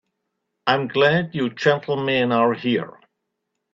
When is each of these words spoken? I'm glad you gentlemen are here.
I'm 0.65 0.87
glad 0.87 1.35
you 1.35 1.51
gentlemen 1.51 2.31
are 2.31 2.55
here. 2.55 2.97